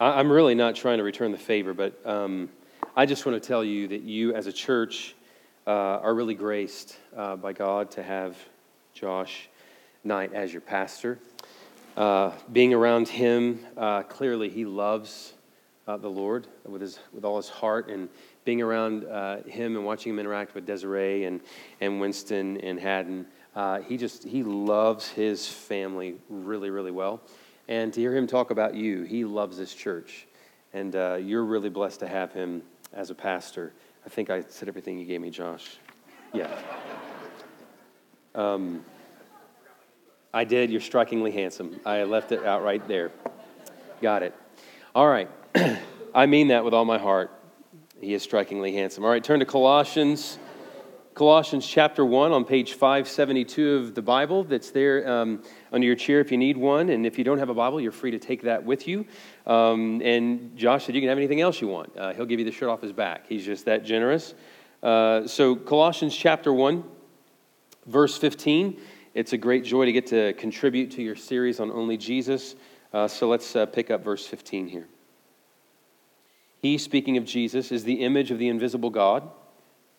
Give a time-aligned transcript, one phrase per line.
[0.00, 2.48] I'm really not trying to return the favor, but um,
[2.96, 5.14] I just want to tell you that you, as a church,
[5.66, 8.36] uh, are really graced uh, by God to have
[8.94, 9.48] Josh
[10.04, 11.18] Knight as your pastor.
[11.96, 15.34] Uh, being around him, uh, clearly he loves
[15.86, 18.08] uh, the Lord with, his, with all his heart, and
[18.46, 21.40] being around uh, him and watching him interact with Desiree and,
[21.82, 23.26] and Winston and Haddon,
[23.86, 27.20] he just he loves his family really, really well.
[27.68, 30.26] And to hear him talk about you, he loves this church.
[30.72, 32.62] And uh, you're really blessed to have him
[32.92, 33.72] as a pastor.
[34.04, 35.76] I think I said everything you gave me, Josh.
[36.32, 36.50] Yeah.
[38.34, 38.84] Um,
[40.34, 40.70] I did.
[40.70, 41.78] You're strikingly handsome.
[41.84, 43.12] I left it out right there.
[44.00, 44.34] Got it.
[44.94, 45.30] All right.
[46.14, 47.30] I mean that with all my heart.
[48.00, 49.04] He is strikingly handsome.
[49.04, 50.38] All right, turn to Colossians
[51.14, 56.20] Colossians chapter 1 on page 572 of the Bible that's there um, under your chair
[56.20, 56.88] if you need one.
[56.88, 59.04] And if you don't have a Bible, you're free to take that with you.
[59.46, 61.94] Um, and Josh said you can have anything else you want.
[61.98, 63.26] Uh, he'll give you the shirt off his back.
[63.28, 64.32] He's just that generous.
[64.82, 66.82] Uh, so, Colossians chapter 1,
[67.86, 68.80] verse 15.
[69.12, 72.56] It's a great joy to get to contribute to your series on Only Jesus.
[72.90, 74.88] Uh, so, let's uh, pick up verse 15 here.
[76.62, 79.28] He, speaking of Jesus, is the image of the invisible God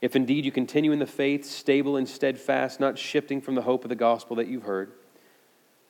[0.00, 3.84] If indeed you continue in the faith, stable and steadfast, not shifting from the hope
[3.84, 4.92] of the gospel that you've heard,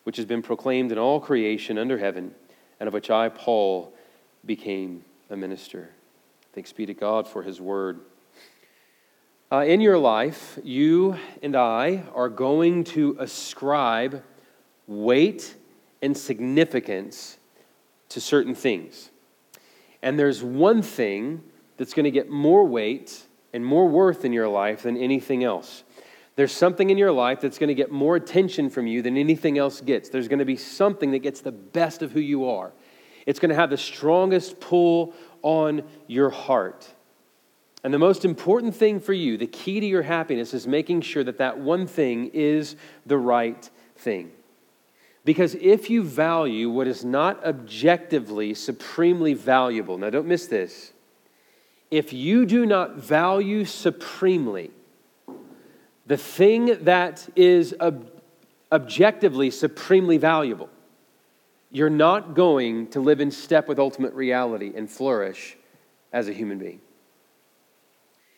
[0.04, 2.34] which has been proclaimed in all creation under heaven,
[2.80, 3.92] and of which I, Paul,
[4.46, 5.90] became a minister.
[6.54, 8.00] Thanks be to God for his word.
[9.52, 14.22] Uh, in your life, you and I are going to ascribe
[14.86, 15.54] weight
[16.00, 17.38] and significance
[18.08, 19.10] to certain things.
[20.02, 21.42] And there's one thing
[21.76, 23.22] that's going to get more weight
[23.52, 25.84] and more worth in your life than anything else.
[26.36, 29.58] There's something in your life that's going to get more attention from you than anything
[29.58, 30.08] else gets.
[30.08, 32.72] There's going to be something that gets the best of who you are.
[33.26, 36.86] It's going to have the strongest pull on your heart.
[37.84, 41.24] And the most important thing for you, the key to your happiness, is making sure
[41.24, 42.76] that that one thing is
[43.06, 44.30] the right thing.
[45.24, 50.92] Because if you value what is not objectively supremely valuable, now don't miss this,
[51.90, 54.70] if you do not value supremely
[56.08, 58.10] the thing that is ob-
[58.72, 60.70] objectively supremely valuable,
[61.70, 65.56] you're not going to live in step with ultimate reality and flourish
[66.10, 66.80] as a human being.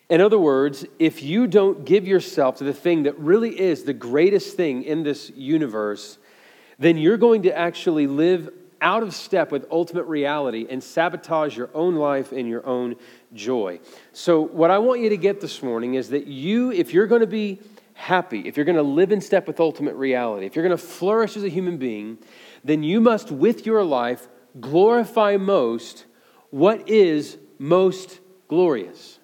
[0.09, 3.93] In other words, if you don't give yourself to the thing that really is the
[3.93, 6.19] greatest thing in this universe,
[6.81, 8.51] then you're going to actually live
[8.81, 12.97] out of step with ultimate reality and sabotage your own life and your own
[13.35, 13.81] joy.
[14.13, 17.21] So, what I want you to get this morning is that you, if you're going
[17.21, 17.61] to be
[17.95, 20.83] happy, if you're going to live in step with ultimate reality, if you're going to
[20.83, 22.19] flourish as a human being,
[22.65, 24.29] then you must, with your life,
[24.61, 26.07] glorify most
[26.51, 29.19] what is most glorious.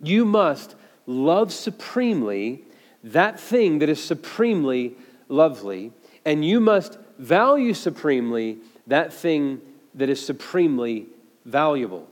[0.00, 0.76] You must
[1.06, 2.64] love supremely
[3.02, 4.96] that thing that is supremely
[5.28, 5.92] lovely,
[6.24, 8.58] and you must value supremely
[8.88, 9.60] that thing
[9.94, 11.06] that is supremely
[11.44, 12.08] valuable.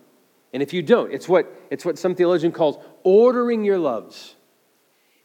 [0.52, 4.34] And if you don't, it's what, it's what some theologian calls ordering your loves.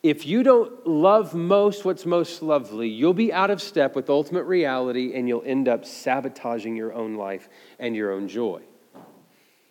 [0.03, 4.44] If you don't love most what's most lovely, you'll be out of step with ultimate
[4.44, 8.62] reality and you'll end up sabotaging your own life and your own joy.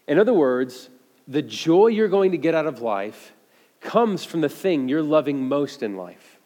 [0.06, 0.88] In other words,
[1.26, 3.32] the joy you're going to get out of life
[3.80, 6.38] comes from the thing you're loving most in life.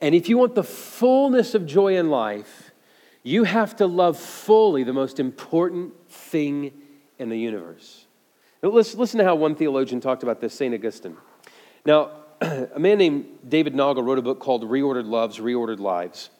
[0.00, 2.69] And if you want the fullness of joy in life,
[3.22, 6.72] you have to love fully the most important thing
[7.18, 8.06] in the universe.
[8.62, 10.74] Listen, to how one theologian talked about this, St.
[10.74, 11.16] Augustine.
[11.84, 16.30] Now, a man named David Naugle wrote a book called Reordered Loves, Reordered Lives.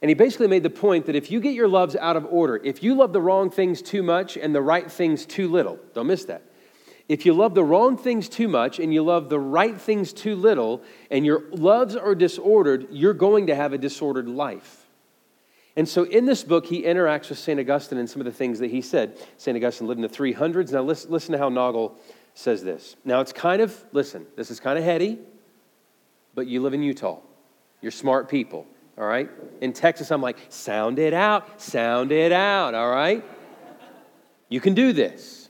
[0.00, 2.60] And he basically made the point that if you get your loves out of order,
[2.64, 6.08] if you love the wrong things too much and the right things too little, don't
[6.08, 6.42] miss that.
[7.08, 10.34] If you love the wrong things too much and you love the right things too
[10.34, 14.81] little, and your loves are disordered, you're going to have a disordered life.
[15.76, 17.58] And so in this book, he interacts with St.
[17.58, 19.16] Augustine and some of the things that he said.
[19.38, 19.56] St.
[19.56, 20.72] Augustine lived in the 300s.
[20.72, 21.92] Now, listen, listen to how Naugle
[22.34, 22.96] says this.
[23.04, 25.18] Now, it's kind of, listen, this is kind of heady,
[26.34, 27.20] but you live in Utah.
[27.80, 28.66] You're smart people,
[28.98, 29.30] all right?
[29.60, 33.24] In Texas, I'm like, sound it out, sound it out, all right?
[34.48, 35.48] You can do this.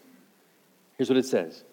[0.96, 1.64] Here's what it says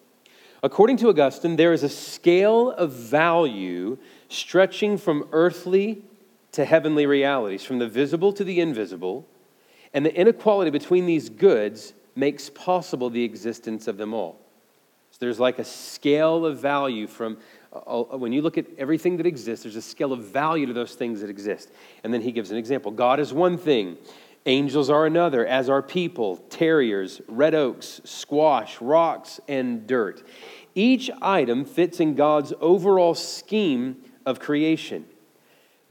[0.64, 3.98] According to Augustine, there is a scale of value
[4.28, 6.04] stretching from earthly
[6.54, 9.28] to heavenly realities, from the visible to the invisible,
[9.94, 14.40] and the inequality between these goods makes possible the existence of them all.
[15.12, 17.38] So there's like a scale of value from
[17.72, 20.74] uh, uh, when you look at everything that exists, there's a scale of value to
[20.74, 21.70] those things that exist.
[22.04, 23.98] And then he gives an example God is one thing,
[24.46, 30.26] angels are another, as are people, terriers, red oaks, squash, rocks, and dirt.
[30.76, 35.06] Each item fits in God's overall scheme of creation.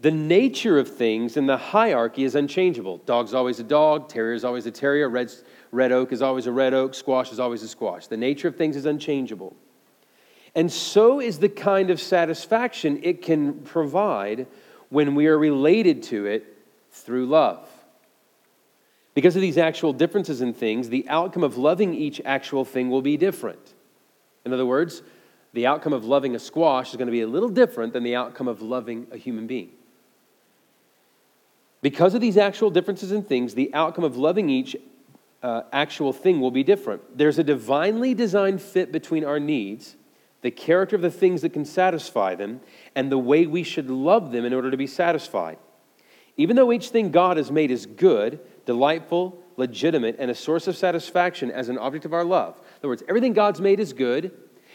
[0.01, 2.99] The nature of things in the hierarchy is unchangeable.
[2.99, 5.33] Dog's always a dog, terrier is always a terrier, red,
[5.73, 8.07] red oak is always a red oak, squash is always a squash.
[8.07, 9.57] The nature of things is unchangeable.
[10.55, 14.47] And so is the kind of satisfaction it can provide
[14.89, 16.57] when we are related to it
[16.93, 17.69] through love.
[19.15, 23.03] Because of these actual differences in things, the outcome of loving each actual thing will
[23.03, 23.75] be different.
[24.45, 25.03] In other words,
[25.55, 28.15] the outcome of loving a squash is going to be a little different than the
[28.15, 29.71] outcome of loving a human being.
[31.81, 34.77] Because of these actual differences in things, the outcome of loving each
[35.43, 37.17] uh, actual thing will be different.
[37.17, 39.97] There's a divinely designed fit between our needs,
[40.43, 42.61] the character of the things that can satisfy them,
[42.95, 45.59] and the way we should love them in order to be satisfied.
[46.37, 50.77] Even though each thing God has made is good, delightful, legitimate, and a source of
[50.77, 52.57] satisfaction as an object of our love.
[52.57, 54.33] In other words, everything God's made is good,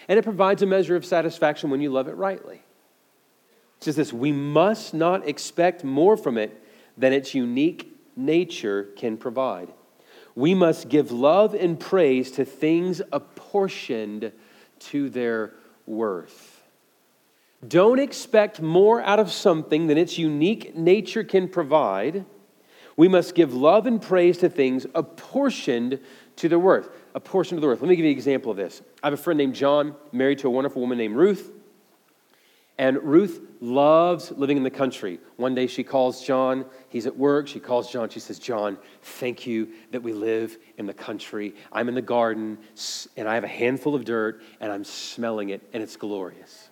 [0.08, 2.56] and it provides a measure of satisfaction when you love it rightly.
[3.78, 6.63] It says this we must not expect more from it
[6.98, 9.74] than its unique nature can provide.
[10.36, 14.32] We must give love and praise to things apportioned
[14.80, 15.54] to their
[15.86, 16.64] worth.
[17.68, 22.26] Don't expect more out of something than its unique nature can provide.
[22.98, 26.00] We must give love and praise to things apportioned
[26.38, 26.90] to their worth.
[27.16, 27.82] Apportioned to their worth.
[27.82, 28.82] Let me give you an example of this.
[29.02, 31.52] I have a friend named John, married to a wonderful woman named Ruth.
[32.78, 35.20] And Ruth loves living in the country.
[35.38, 36.66] One day she calls John.
[36.90, 37.48] He's at work.
[37.48, 38.10] She calls John.
[38.10, 41.54] She says, John, thank you that we live in the country.
[41.72, 42.58] I'm in the garden
[43.16, 46.70] and I have a handful of dirt and I'm smelling it and it's glorious.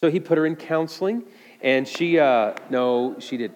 [0.00, 1.24] So he put her in counseling
[1.60, 3.52] and she, uh, no, she did.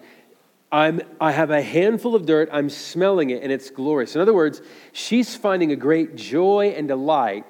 [0.71, 2.49] I'm, I have a handful of dirt.
[2.51, 4.13] I'm smelling it and it's glorious.
[4.13, 4.61] In other words,
[4.93, 7.45] she's finding a great joy and delight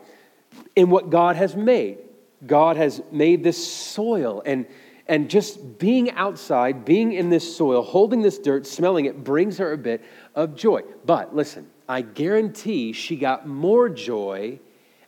[0.77, 1.97] in what God has made.
[2.45, 4.65] God has made this soil and
[5.07, 9.71] and just being outside, being in this soil, holding this dirt, smelling it, brings her
[9.71, 10.03] a bit
[10.33, 10.81] of joy.
[11.05, 14.59] But listen, I guarantee she got more joy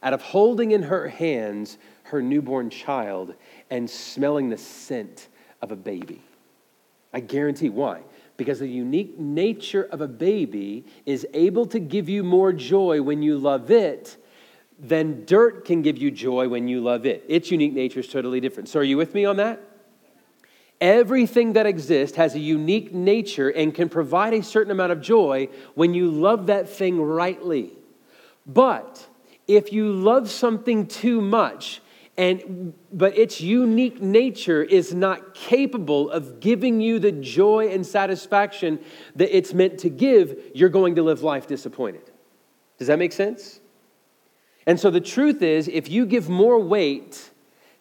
[0.03, 3.33] out of holding in her hands her newborn child
[3.69, 5.27] and smelling the scent
[5.61, 6.21] of a baby.
[7.11, 7.69] I guarantee.
[7.69, 8.01] Why?
[8.37, 13.23] Because the unique nature of a baby is able to give you more joy when
[13.23, 14.17] you love it
[14.79, 17.23] then dirt can give you joy when you love it.
[17.27, 18.69] Its unique nature is totally different.
[18.69, 19.61] So, are you with me on that?
[20.79, 25.49] Everything that exists has a unique nature and can provide a certain amount of joy
[25.73, 27.71] when you love that thing rightly.
[28.45, 29.07] But
[29.47, 31.81] if you love something too much,
[32.15, 38.79] and but its unique nature is not capable of giving you the joy and satisfaction
[39.15, 42.11] that it's meant to give, you're going to live life disappointed.
[42.77, 43.59] Does that make sense?
[44.67, 47.31] And so the truth is, if you give more weight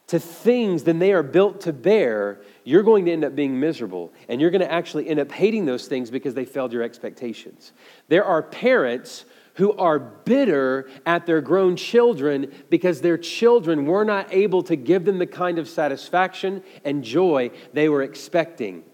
[0.06, 4.12] to things than they are built to bear, you're going to end up being miserable.
[4.28, 7.72] And you're going to actually end up hating those things because they failed your expectations.
[8.08, 9.24] There are parents
[9.54, 15.04] who are bitter at their grown children because their children were not able to give
[15.04, 18.84] them the kind of satisfaction and joy they were expecting.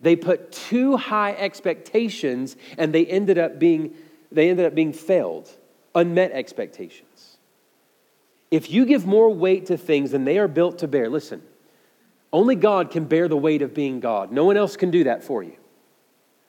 [0.00, 3.94] They put too high expectations and they ended up being
[4.32, 5.50] they ended up being failed,
[5.92, 7.09] unmet expectations.
[8.50, 11.42] If you give more weight to things than they are built to bear, listen,
[12.32, 14.32] only God can bear the weight of being God.
[14.32, 15.56] No one else can do that for you.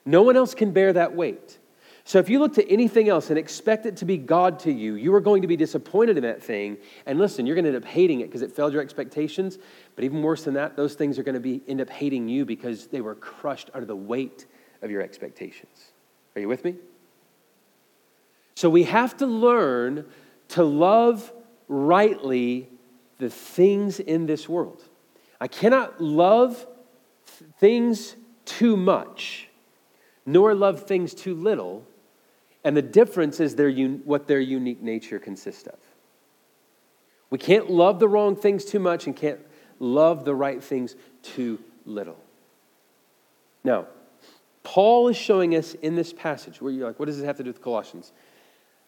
[0.04, 1.58] No one else can bear that weight.
[2.04, 4.94] So if you look to anything else and expect it to be God to you,
[4.94, 6.78] you are going to be disappointed in that thing.
[7.06, 9.58] And listen, you're going to end up hating it because it failed your expectations.
[9.94, 12.44] But even worse than that, those things are going to be end up hating you
[12.44, 14.46] because they were crushed under the weight
[14.82, 15.92] of your expectations.
[16.34, 16.74] Are you with me?
[18.56, 20.04] So we have to learn
[20.48, 21.32] to love
[21.68, 22.68] rightly
[23.18, 24.82] the things in this world.
[25.40, 26.66] I cannot love
[27.58, 29.48] things too much,
[30.26, 31.86] nor love things too little.
[32.64, 35.78] And the difference is their, what their unique nature consists of.
[37.30, 39.40] We can't love the wrong things too much and can't
[39.78, 42.18] love the right things too little.
[43.64, 43.86] Now,
[44.62, 47.42] Paul is showing us in this passage, where you're like, what does this have to
[47.42, 48.12] do with Colossians?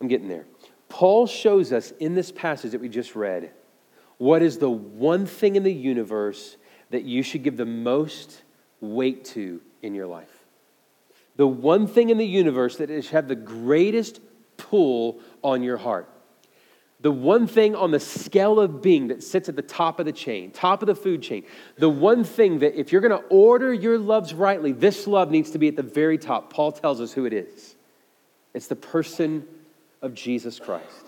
[0.01, 0.47] I'm getting there.
[0.89, 3.51] Paul shows us in this passage that we just read
[4.19, 6.57] what is the one thing in the universe
[6.91, 8.43] that you should give the most
[8.81, 10.45] weight to in your life.
[11.37, 14.21] The one thing in the universe that should have the greatest
[14.57, 16.09] pull on your heart.
[17.01, 20.13] The one thing on the scale of being that sits at the top of the
[20.13, 21.45] chain, top of the food chain.
[21.77, 25.51] The one thing that if you're going to order your loves rightly, this love needs
[25.51, 26.53] to be at the very top.
[26.53, 27.75] Paul tells us who it is
[28.55, 29.47] it's the person
[30.05, 31.07] of Jesus Christ.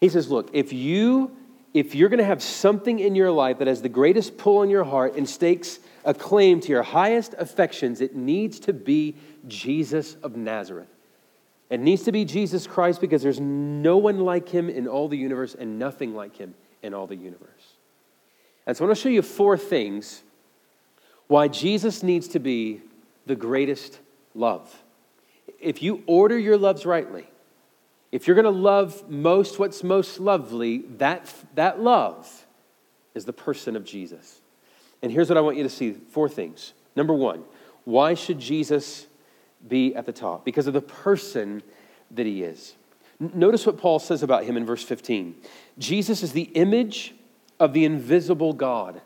[0.00, 1.36] He says, Look, if you
[1.72, 4.70] if you're going to have something in your life that has the greatest pull on
[4.70, 9.14] your heart and stakes a claim to your highest affections, it needs to be
[9.46, 10.88] Jesus of Nazareth.
[11.68, 15.16] It needs to be Jesus Christ because there's no one like him in all the
[15.16, 17.74] universe and nothing like him in all the universe.
[18.66, 20.24] And so I want to show you four things
[21.28, 22.80] why Jesus needs to be
[23.26, 24.00] the greatest
[24.34, 24.82] love.
[25.60, 27.28] If you order your loves rightly,
[28.12, 32.46] if you're going to love most what's most lovely, that, that love
[33.14, 34.40] is the person of Jesus.
[35.02, 36.72] And here's what I want you to see four things.
[36.96, 37.44] Number one,
[37.84, 39.06] why should Jesus
[39.66, 40.44] be at the top?
[40.44, 41.62] Because of the person
[42.10, 42.74] that he is.
[43.18, 45.36] Notice what Paul says about him in verse 15
[45.78, 47.14] Jesus is the image
[47.58, 49.00] of the invisible God.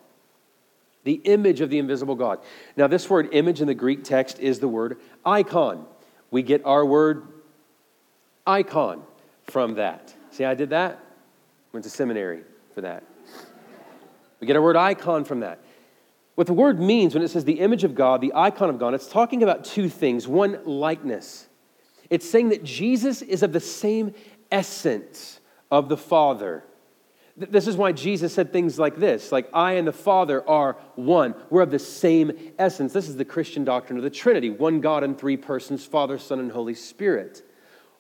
[1.03, 2.39] The image of the invisible God.
[2.77, 5.85] Now, this word image in the Greek text is the word icon.
[6.31, 7.29] We get our word
[8.47, 9.03] icon
[9.45, 10.15] from that.
[10.31, 10.99] See, I did that?
[11.73, 12.43] Went to seminary
[12.75, 13.05] for that.
[14.41, 15.61] We get our word icon from that.
[16.35, 18.95] What the word means when it says the image of God, the icon of God,
[18.95, 20.27] it's talking about two things.
[20.27, 21.49] One, likeness.
[22.11, 24.15] It's saying that Jesus is of the same
[24.51, 26.65] essence of the Father.
[27.37, 31.35] This is why Jesus said things like this like, I and the Father are one.
[31.51, 32.93] We're of the same essence.
[32.93, 36.39] This is the Christian doctrine of the Trinity one God in three persons, Father, Son,
[36.39, 37.43] and Holy Spirit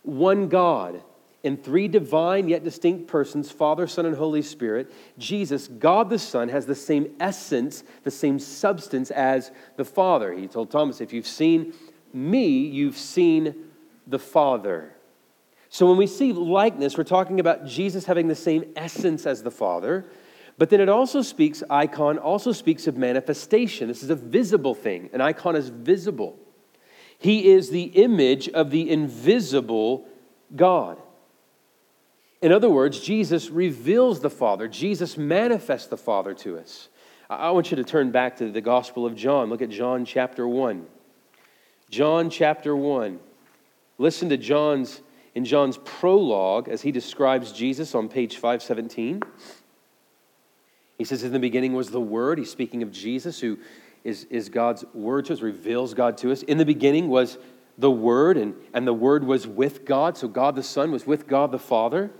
[0.04, 1.02] one God
[1.42, 4.92] in three divine yet distinct persons Father, Son, and Holy Spirit.
[5.18, 10.32] Jesus, God the Son, has the same essence, the same substance as the Father.
[10.32, 11.75] He told Thomas, If you've seen
[12.12, 13.54] me, you've seen
[14.06, 14.94] the Father.
[15.68, 19.50] So when we see likeness, we're talking about Jesus having the same essence as the
[19.50, 20.06] Father.
[20.56, 23.88] But then it also speaks, icon also speaks of manifestation.
[23.88, 25.11] This is a visible thing.
[25.12, 26.38] An icon is visible.
[27.18, 30.06] He is the image of the invisible
[30.54, 31.00] God.
[32.42, 36.88] In other words, Jesus reveals the Father, Jesus manifests the Father to us.
[37.30, 39.49] I want you to turn back to the Gospel of John.
[39.49, 40.87] Look at John chapter 1.
[41.88, 43.18] John chapter 1.
[43.97, 45.00] Listen to John's
[45.35, 49.23] in John's prologue as he describes Jesus on page 517.
[50.99, 52.38] He says, In the beginning was the Word.
[52.38, 53.59] He's speaking of Jesus, who
[54.04, 56.42] is, is God's word to us, reveals God to us.
[56.42, 57.38] In the beginning was
[57.78, 60.16] the Word, and, and the Word was with God.
[60.16, 62.11] So God the Son was with God the Father.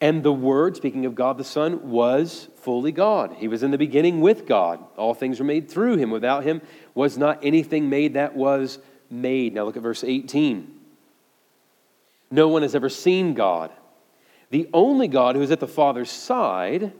[0.00, 3.34] And the Word, speaking of God the Son, was fully God.
[3.36, 4.82] He was in the beginning with God.
[4.96, 6.10] All things were made through him.
[6.10, 6.62] Without him
[6.94, 8.78] was not anything made that was
[9.10, 9.52] made.
[9.52, 10.76] Now look at verse 18.
[12.30, 13.72] No one has ever seen God.
[14.50, 16.92] The only God who is at the Father's side,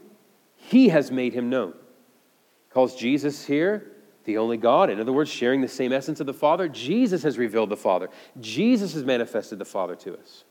[0.56, 1.74] he has made him known.
[2.70, 3.90] Calls Jesus here
[4.24, 4.90] the only God.
[4.90, 6.68] In other words, sharing the same essence of the Father.
[6.68, 8.10] Jesus has revealed the Father.
[8.38, 10.44] Jesus has manifested the Father to us.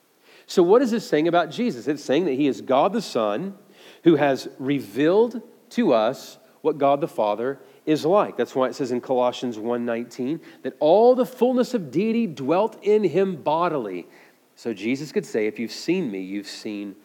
[0.47, 1.87] So, what is this saying about Jesus?
[1.87, 3.55] It's saying that he is God the Son
[4.03, 8.35] who has revealed to us what God the Father is like.
[8.35, 13.03] That's why it says in Colossians 1:19 that all the fullness of deity dwelt in
[13.03, 14.07] him bodily.
[14.55, 16.95] So Jesus could say, if you've seen me, you've seen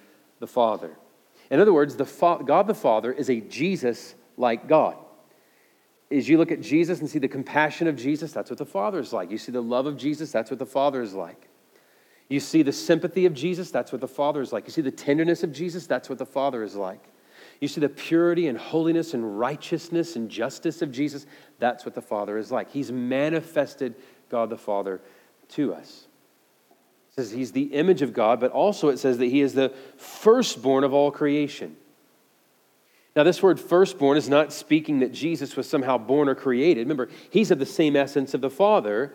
[0.41, 0.99] the Father.
[1.51, 4.97] In other words, the Fa- God the Father is a Jesus like God
[6.11, 8.99] as you look at Jesus and see the compassion of Jesus, that's what the Father
[8.99, 9.31] is like.
[9.31, 11.49] You see the love of Jesus, that's what the Father is like.
[12.29, 14.67] You see the sympathy of Jesus, that's what the Father is like.
[14.67, 17.03] You see the tenderness of Jesus, that's what the Father is like.
[17.61, 21.27] You see the purity and holiness and righteousness and justice of Jesus,
[21.59, 22.71] that's what the Father is like.
[22.71, 23.95] He's manifested
[24.29, 25.01] God the Father
[25.51, 26.07] to us.
[27.11, 29.73] It says he's the image of God, but also it says that he is the
[29.97, 31.77] firstborn of all creation.
[33.17, 36.81] Now, this word firstborn is not speaking that Jesus was somehow born or created.
[36.81, 39.15] Remember, he's of the same essence of the Father.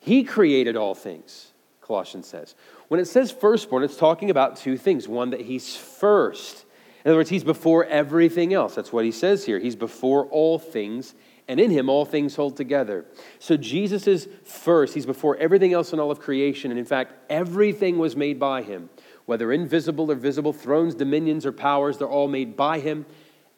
[0.00, 2.54] He created all things, Colossians says.
[2.88, 5.08] When it says firstborn, it's talking about two things.
[5.08, 6.66] One, that he's first.
[7.04, 8.74] In other words, he's before everything else.
[8.74, 9.58] That's what he says here.
[9.58, 11.14] He's before all things,
[11.48, 13.06] and in him all things hold together.
[13.38, 14.92] So Jesus is first.
[14.92, 16.70] He's before everything else in all of creation.
[16.70, 18.90] And in fact, everything was made by him.
[19.26, 23.06] Whether invisible or visible, thrones, dominions, or powers, they're all made by him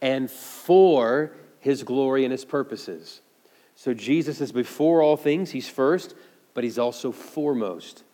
[0.00, 3.20] and for his glory and his purposes.
[3.74, 5.50] So Jesus is before all things.
[5.50, 6.14] He's first,
[6.54, 8.04] but he's also foremost.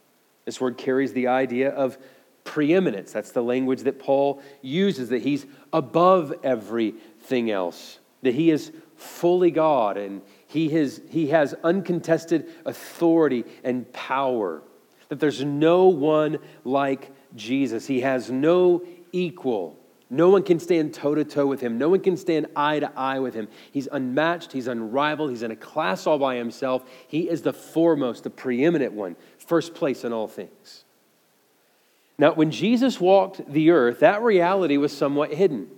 [0.45, 1.99] This word carries the idea of
[2.45, 3.13] preeminence.
[3.13, 9.51] That's the language that Paul uses, that he's above everything else, that he is fully
[9.51, 14.63] God and he has, he has uncontested authority and power,
[15.09, 17.87] that there's no one like Jesus.
[17.87, 19.79] He has no equal.
[20.11, 21.79] No one can stand toe to toe with him.
[21.79, 23.49] No one can stand eye to eye with him.
[23.73, 24.53] He's unmatched.
[24.53, 25.31] He's unrivaled.
[25.31, 26.85] He's in a class all by himself.
[27.09, 30.85] He is the foremost, the preeminent one, first place in all things.
[32.19, 35.69] Now, when Jesus walked the earth, that reality was somewhat hidden.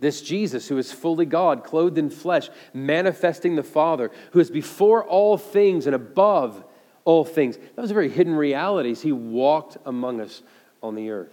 [0.00, 5.04] This Jesus, who is fully God, clothed in flesh, manifesting the Father, who is before
[5.04, 6.64] all things and above
[7.08, 7.56] all things.
[7.56, 10.42] That was a very hidden reality he walked among us
[10.82, 11.32] on the earth.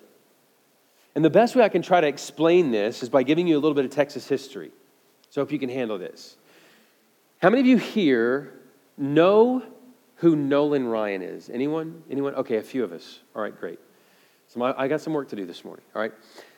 [1.16, 3.60] And the best way I can try to explain this is by giving you a
[3.60, 4.72] little bit of Texas history.
[5.32, 6.38] So if you can handle this.
[7.42, 8.54] How many of you here
[8.98, 9.64] know
[10.16, 11.50] who Nolan Ryan is?
[11.50, 12.04] Anyone?
[12.10, 12.36] Anyone?
[12.36, 13.20] Okay, a few of us.
[13.36, 13.80] All right, great.
[14.48, 15.84] So my, I got some work to do this morning.
[15.94, 16.14] All right.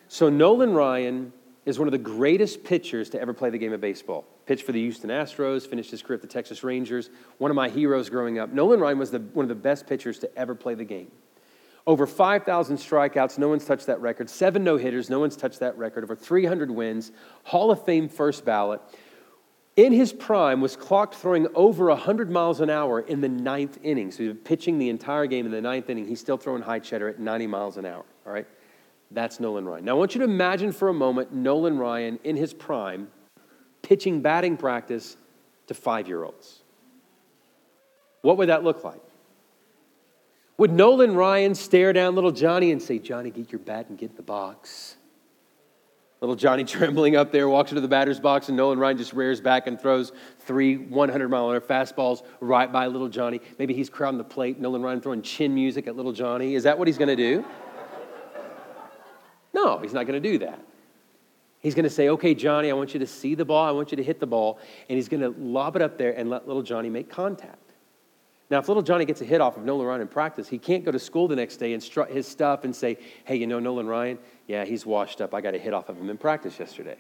[0.10, 1.34] So Nolan Ryan
[1.66, 4.26] is one of the greatest pitchers to ever play the game of baseball.
[4.48, 7.10] Pitched for the Houston Astros, finished his career at the Texas Rangers.
[7.38, 8.54] One of my heroes growing up.
[8.54, 11.12] Nolan Ryan was the, one of the best pitchers to ever play the game.
[11.86, 14.30] Over 5,000 strikeouts, no one's touched that record.
[14.30, 16.06] Seven no hitters, no one's touched that record.
[16.06, 17.12] Over 300 wins,
[17.44, 18.82] Hall of Fame first ballot.
[19.76, 24.12] In his prime, was clocked throwing over 100 miles an hour in the ninth inning.
[24.12, 26.08] So he was pitching the entire game in the ninth inning.
[26.08, 28.04] He's still throwing high cheddar at 90 miles an hour.
[28.26, 28.48] All right?
[29.12, 29.86] That's Nolan Ryan.
[29.86, 33.10] Now, I want you to imagine for a moment Nolan Ryan in his prime
[33.88, 35.16] pitching batting practice
[35.68, 36.60] to five year olds.
[38.22, 39.00] What would that look like?
[40.58, 44.10] Would Nolan Ryan stare down little Johnny and say, Johnny, get your bat and get
[44.10, 44.98] in the box?
[46.20, 49.40] Little Johnny trembling up there, walks into the batter's box, and Nolan Ryan just rears
[49.40, 53.40] back and throws three 100 mile an hour fastballs right by little Johnny.
[53.60, 56.56] Maybe he's crowding the plate, Nolan Ryan throwing chin music at little Johnny.
[56.56, 57.46] Is that what he's going to do?
[59.54, 60.60] No, he's not going to do that.
[61.68, 63.92] He's going to say, Okay, Johnny, I want you to see the ball, I want
[63.92, 66.48] you to hit the ball, and he's going to lob it up there and let
[66.48, 67.74] little Johnny make contact.
[68.50, 70.86] Now, if little Johnny gets a hit off of Nolan Ryan in practice, he can't
[70.86, 73.60] go to school the next day and strut his stuff and say, hey, you know
[73.60, 74.18] Nolan Ryan?
[74.48, 75.34] Yeah, he's washed up.
[75.34, 76.96] I got a hit off of him in practice yesterday.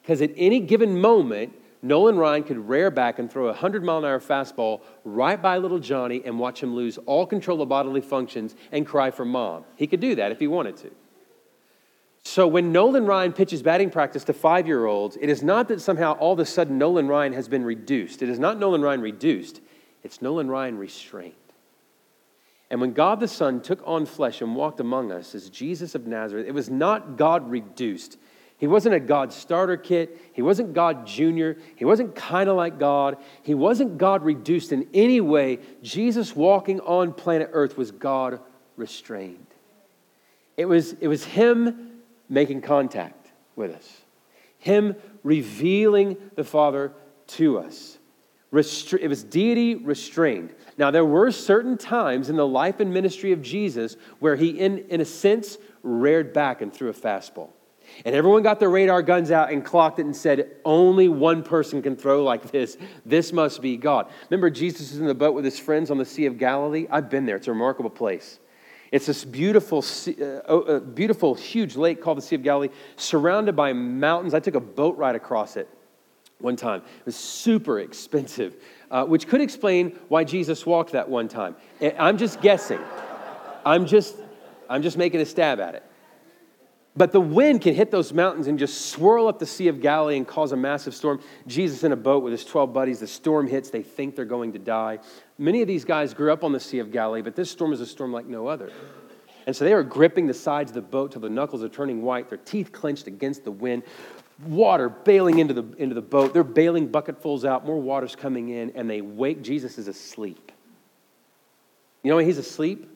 [0.00, 3.98] Because at any given moment, Nolan Ryan could rear back and throw a 100 mile
[3.98, 8.00] an hour fastball right by little Johnny and watch him lose all control of bodily
[8.00, 9.64] functions and cry for mom.
[9.74, 10.92] He could do that if he wanted to.
[12.28, 15.80] So when Nolan Ryan pitches batting practice to five year olds, it is not that
[15.80, 18.20] somehow all of a sudden Nolan Ryan has been reduced.
[18.20, 19.62] It is not Nolan Ryan reduced.
[20.02, 21.32] It's Nolan Ryan restrained.
[22.68, 26.06] And when God the Son took on flesh and walked among us as Jesus of
[26.06, 28.18] Nazareth, it was not God reduced.
[28.58, 30.20] He wasn't a God starter kit.
[30.34, 31.56] He wasn't God junior.
[31.76, 33.16] He wasn't kind of like God.
[33.42, 35.60] He wasn't God reduced in any way.
[35.82, 38.38] Jesus walking on planet Earth was God
[38.76, 39.46] restrained.
[40.58, 41.87] It was, it was Him
[42.28, 44.02] making contact with us,
[44.58, 46.92] Him revealing the Father
[47.28, 47.98] to us.
[48.52, 50.54] Restra- it was deity restrained.
[50.78, 54.78] Now, there were certain times in the life and ministry of Jesus where he, in,
[54.88, 57.50] in a sense, reared back and threw a fastball.
[58.04, 61.82] And everyone got their radar guns out and clocked it and said, Only one person
[61.82, 62.76] can throw like this.
[63.04, 64.10] This must be God.
[64.30, 66.86] Remember, Jesus is in the boat with his friends on the Sea of Galilee?
[66.90, 67.36] I've been there.
[67.36, 68.38] It's a remarkable place.
[68.90, 69.84] It's this beautiful,
[70.48, 74.34] uh, beautiful, huge lake called the Sea of Galilee, surrounded by mountains.
[74.34, 75.68] I took a boat ride across it
[76.40, 76.80] one time.
[77.00, 78.56] It was super expensive,
[78.90, 81.56] uh, which could explain why Jesus walked that one time.
[81.98, 82.80] I'm just guessing.
[83.64, 84.16] I'm just,
[84.70, 85.84] I'm just making a stab at it.
[86.98, 90.16] But the wind can hit those mountains and just swirl up the Sea of Galilee
[90.16, 91.20] and cause a massive storm.
[91.46, 94.52] Jesus in a boat with his 12 buddies, the storm hits, they think they're going
[94.54, 94.98] to die.
[95.38, 97.80] Many of these guys grew up on the Sea of Galilee, but this storm is
[97.80, 98.72] a storm like no other.
[99.46, 102.02] And so they are gripping the sides of the boat till the knuckles are turning
[102.02, 103.84] white, their teeth clenched against the wind
[104.44, 106.32] water bailing into the, into the boat.
[106.32, 109.42] They're bailing bucketfuls out, more water's coming in, and they wake.
[109.42, 110.52] Jesus is asleep.
[112.02, 112.88] You know he's asleep?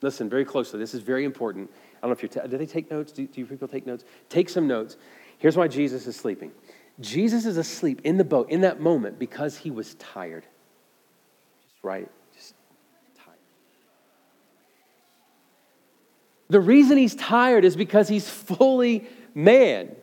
[0.00, 0.78] Listen very closely.
[0.78, 1.70] This is very important.
[2.02, 3.12] I don't know if you're, ta- do they take notes?
[3.12, 4.04] Do, do you people take notes?
[4.28, 4.96] Take some notes.
[5.38, 6.50] Here's why Jesus is sleeping.
[7.00, 10.44] Jesus is asleep in the boat in that moment because he was tired.
[11.62, 12.54] Just right, just
[13.16, 13.38] tired.
[16.50, 19.94] The reason he's tired is because he's fully man.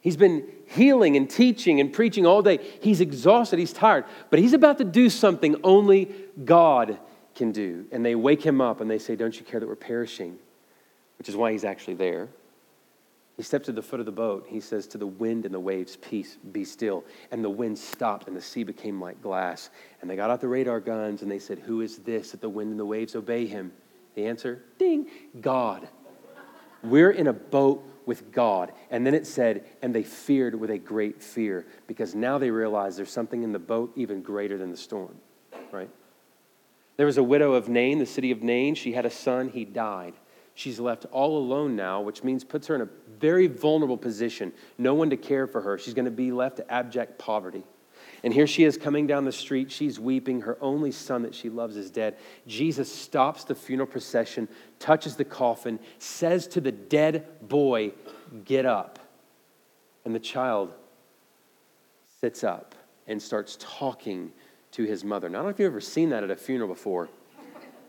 [0.00, 2.58] He's been healing and teaching and preaching all day.
[2.80, 6.10] He's exhausted, he's tired, but he's about to do something only
[6.44, 6.98] God
[7.34, 7.86] can do.
[7.90, 10.38] And they wake him up and they say, Don't you care that we're perishing?
[11.18, 12.28] Which is why he's actually there.
[13.36, 14.46] He steps to the foot of the boat.
[14.48, 17.04] He says to the wind and the waves, Peace, be still.
[17.30, 19.68] And the wind stopped and the sea became like glass.
[20.00, 22.48] And they got out the radar guns and they said, Who is this that the
[22.48, 23.72] wind and the waves obey him?
[24.14, 25.08] The answer, ding,
[25.42, 25.86] God.
[26.82, 28.72] We're in a boat with God.
[28.90, 32.96] And then it said, and they feared with a great fear because now they realize
[32.96, 35.16] there's something in the boat even greater than the storm,
[35.72, 35.90] right?
[36.96, 38.74] There was a widow of Nain, the city of Nain.
[38.74, 40.14] She had a son, he died.
[40.56, 42.88] She's left all alone now, which means puts her in a
[43.20, 44.54] very vulnerable position.
[44.78, 45.76] No one to care for her.
[45.76, 47.62] She's going to be left to abject poverty.
[48.24, 49.70] And here she is coming down the street.
[49.70, 50.40] She's weeping.
[50.40, 52.16] Her only son that she loves is dead.
[52.46, 57.92] Jesus stops the funeral procession, touches the coffin, says to the dead boy,
[58.46, 58.98] Get up.
[60.06, 60.72] And the child
[62.22, 62.74] sits up
[63.06, 64.32] and starts talking
[64.72, 65.28] to his mother.
[65.28, 67.10] Now, I don't know if you've ever seen that at a funeral before,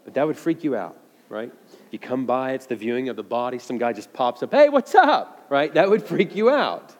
[0.04, 0.98] but that would freak you out,
[1.30, 1.52] right?
[1.92, 4.70] You come by, it's the viewing of the body, some guy just pops up, Hey,
[4.70, 5.46] what's up?
[5.50, 5.74] Right?
[5.74, 6.94] That would freak you out.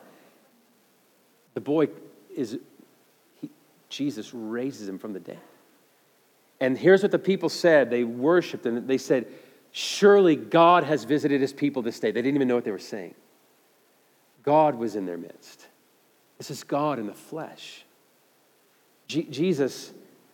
[1.54, 1.88] The boy
[2.36, 2.58] is
[3.42, 3.50] he,
[3.90, 5.40] Jesus raises him from the dead.
[6.60, 9.28] And here's what the people said they worshiped and they said,
[9.72, 12.12] Surely God has visited his people this day.
[12.12, 13.14] They didn't even know what they were saying.
[14.44, 15.68] God was in their midst.
[16.38, 17.84] This is God in the flesh.
[19.08, 19.92] Je- Jesus,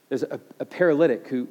[0.10, 1.48] there's a, a paralytic who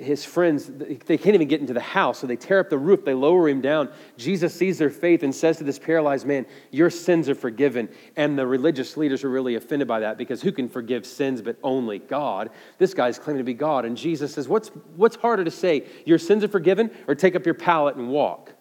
[0.00, 3.04] his friends, they can't even get into the house, so they tear up the roof,
[3.04, 3.90] they lower him down.
[4.16, 7.88] Jesus sees their faith and says to this paralyzed man, Your sins are forgiven.
[8.16, 11.56] And the religious leaders are really offended by that because who can forgive sins but
[11.62, 12.50] only God?
[12.78, 13.84] This guy's claiming to be God.
[13.84, 17.44] And Jesus says, What's, what's harder to say, Your sins are forgiven, or take up
[17.44, 18.52] your pallet and walk?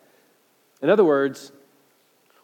[0.81, 1.51] In other words,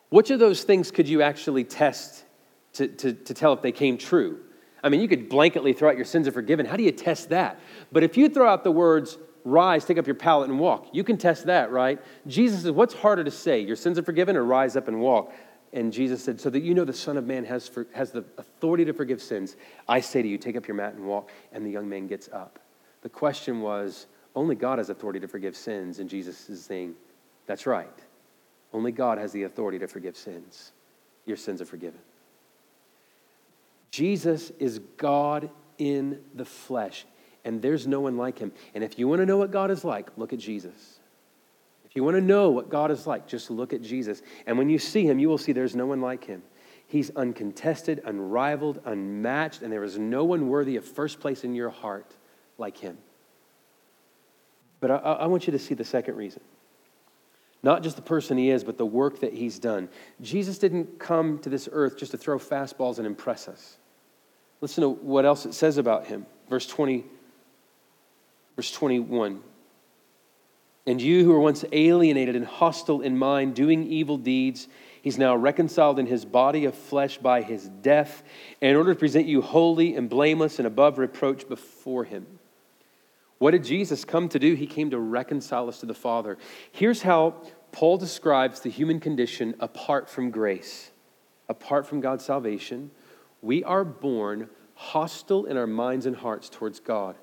[0.10, 2.25] which of those things could you actually test
[2.73, 4.39] to, to, to tell if they came true?
[4.85, 6.67] I mean, you could blanketly throw out your sins are forgiven.
[6.67, 7.59] How do you test that?
[7.91, 11.03] But if you throw out the words, rise, take up your pallet and walk, you
[11.03, 11.99] can test that, right?
[12.27, 15.33] Jesus says, what's harder to say, your sins are forgiven or rise up and walk?
[15.73, 18.23] And Jesus said, so that you know the Son of Man has, for, has the
[18.37, 19.55] authority to forgive sins,
[19.87, 21.31] I say to you, take up your mat and walk.
[21.51, 22.59] And the young man gets up.
[23.01, 25.97] The question was, only God has authority to forgive sins.
[25.97, 26.93] And Jesus is saying,
[27.47, 27.89] that's right.
[28.71, 30.73] Only God has the authority to forgive sins.
[31.25, 31.99] Your sins are forgiven.
[33.95, 37.05] Jesus is God in the flesh,
[37.45, 38.51] and there's no one like him.
[38.73, 40.99] And if you want to know what God is like, look at Jesus.
[41.86, 44.21] If you want to know what God is like, just look at Jesus.
[44.47, 46.43] And when you see him, you will see there's no one like him.
[46.88, 51.69] He's uncontested, unrivaled, unmatched, and there is no one worthy of first place in your
[51.69, 52.17] heart
[52.58, 52.97] like him.
[54.81, 56.41] But I, I want you to see the second reason.
[57.63, 59.88] Not just the person he is, but the work that he's done.
[60.19, 63.77] Jesus didn't come to this earth just to throw fastballs and impress us.
[64.61, 66.25] Listen to what else it says about him.
[66.49, 67.05] Verse 20,
[68.55, 69.41] verse 21.
[70.87, 74.67] And you who were once alienated and hostile in mind, doing evil deeds,
[75.01, 78.23] he's now reconciled in his body of flesh by his death,
[78.61, 82.27] in order to present you holy and blameless and above reproach before him.
[83.39, 84.53] What did Jesus come to do?
[84.53, 86.37] He came to reconcile us to the Father.
[86.71, 87.35] Here's how
[87.71, 90.91] Paul describes the human condition apart from grace,
[91.49, 92.91] apart from God's salvation.
[93.45, 97.15] We are born hostile in our minds and hearts towards God.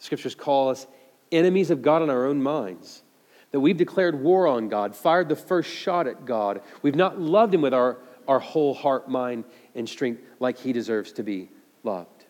[0.00, 0.88] Scriptures call us
[1.30, 3.04] enemies of God in our own minds.
[3.52, 6.62] That we've declared war on God, fired the first shot at God.
[6.82, 9.44] We've not loved Him with our, our whole heart, mind,
[9.76, 11.48] and strength like He deserves to be
[11.84, 12.24] loved.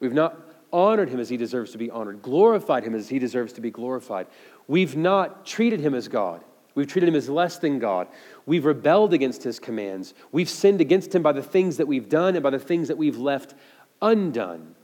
[0.00, 3.52] We've not honored him as he deserves to be honored, glorified him as he deserves
[3.52, 4.26] to be glorified.
[4.66, 6.42] We've not treated him as God.
[6.74, 8.08] We've treated him as less than God.
[8.46, 10.14] We've rebelled against his commands.
[10.30, 12.98] We've sinned against him by the things that we've done and by the things that
[12.98, 13.54] we've left
[14.00, 14.74] undone.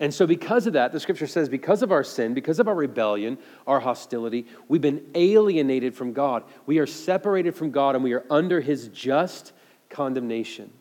[0.00, 2.74] And so, because of that, the scripture says, because of our sin, because of our
[2.74, 6.42] rebellion, our hostility, we've been alienated from God.
[6.66, 9.52] We are separated from God and we are under his just
[9.90, 10.72] condemnation.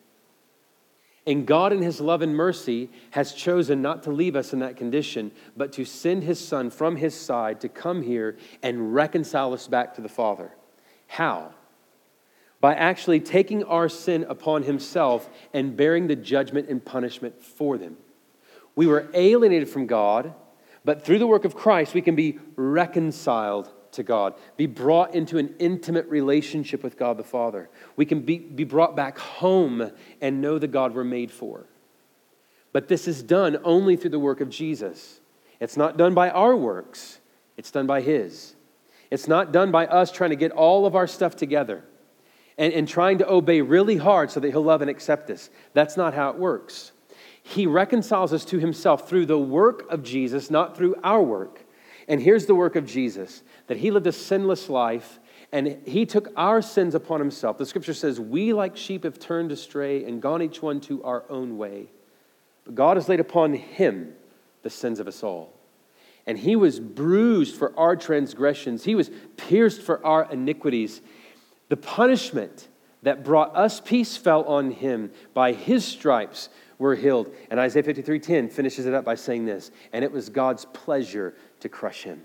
[1.31, 4.75] And God, in His love and mercy, has chosen not to leave us in that
[4.75, 9.65] condition, but to send His Son from His side to come here and reconcile us
[9.65, 10.51] back to the Father.
[11.07, 11.53] How?
[12.59, 17.95] By actually taking our sin upon Himself and bearing the judgment and punishment for them.
[18.75, 20.33] We were alienated from God,
[20.83, 25.37] but through the work of Christ, we can be reconciled to God, be brought into
[25.37, 27.69] an intimate relationship with God the Father.
[27.95, 31.65] We can be, be brought back home and know the God we're made for.
[32.73, 35.19] But this is done only through the work of Jesus.
[35.59, 37.19] It's not done by our works,
[37.57, 38.55] it's done by His.
[39.11, 41.83] It's not done by us trying to get all of our stuff together
[42.57, 45.49] and, and trying to obey really hard so that He'll love and accept us.
[45.73, 46.93] That's not how it works.
[47.43, 51.60] He reconciles us to Himself through the work of Jesus, not through our work.
[52.11, 55.19] And here's the work of Jesus that He lived a sinless life
[55.53, 57.57] and He took our sins upon Himself.
[57.57, 61.23] The scripture says, We like sheep have turned astray and gone each one to our
[61.29, 61.87] own way.
[62.65, 64.13] But God has laid upon Him
[64.61, 65.53] the sins of us all.
[66.27, 70.99] And He was bruised for our transgressions, He was pierced for our iniquities.
[71.69, 72.67] The punishment
[73.03, 75.11] that brought us peace fell on him.
[75.33, 77.33] By his stripes we're healed.
[77.49, 81.69] And Isaiah 53:10 finishes it up by saying this, and it was God's pleasure to
[81.69, 82.21] crush him.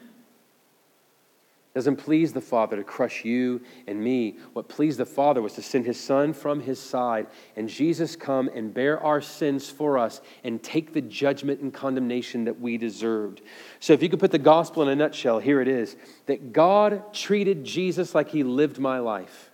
[1.72, 4.38] It Doesn't please the Father to crush you and me.
[4.54, 8.48] What pleased the Father was to send his Son from his side, and Jesus come
[8.54, 13.42] and bear our sins for us and take the judgment and condemnation that we deserved.
[13.78, 17.12] So, if you could put the gospel in a nutshell, here it is that God
[17.12, 19.50] treated Jesus like he lived my life.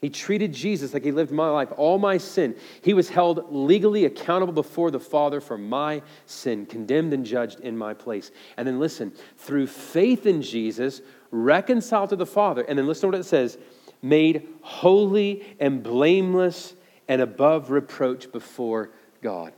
[0.00, 2.56] He treated Jesus like he lived my life, all my sin.
[2.82, 7.76] He was held legally accountable before the Father for my sin, condemned and judged in
[7.76, 8.30] my place.
[8.56, 12.62] And then listen, through faith in Jesus, reconciled to the Father.
[12.62, 13.58] And then listen to what it says
[14.02, 16.74] made holy and blameless
[17.06, 19.52] and above reproach before God.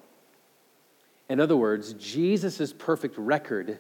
[1.28, 3.78] In other words, Jesus' perfect record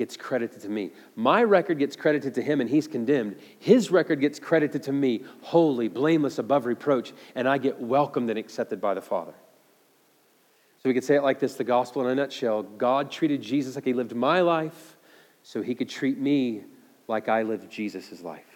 [0.00, 0.92] gets credited to me.
[1.14, 3.36] My record gets credited to him and he's condemned.
[3.58, 8.38] His record gets credited to me, holy, blameless, above reproach, and I get welcomed and
[8.38, 9.34] accepted by the Father.
[10.78, 13.74] So we could say it like this the gospel in a nutshell God treated Jesus
[13.74, 14.96] like he lived my life
[15.42, 16.64] so he could treat me
[17.06, 18.49] like I lived Jesus' life.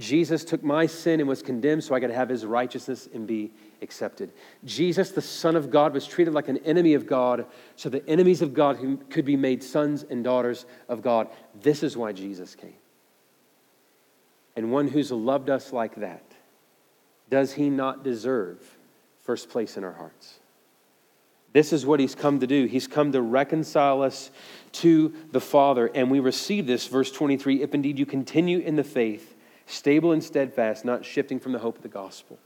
[0.00, 3.52] Jesus took my sin and was condemned so I could have his righteousness and be
[3.82, 4.32] accepted.
[4.64, 7.44] Jesus, the Son of God, was treated like an enemy of God
[7.76, 8.78] so the enemies of God
[9.10, 11.28] could be made sons and daughters of God.
[11.60, 12.74] This is why Jesus came.
[14.56, 16.24] And one who's loved us like that,
[17.28, 18.58] does he not deserve
[19.22, 20.40] first place in our hearts?
[21.52, 22.64] This is what he's come to do.
[22.64, 24.30] He's come to reconcile us
[24.72, 25.90] to the Father.
[25.94, 29.29] And we receive this, verse 23 if indeed you continue in the faith,
[29.70, 32.38] stable and steadfast, not shifting from the hope of the gospel.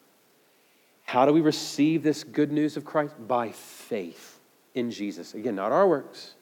[1.05, 3.15] How do we receive this good news of Christ?
[3.27, 4.41] By faith
[4.75, 5.35] in Jesus.
[5.35, 6.35] Again, not our works,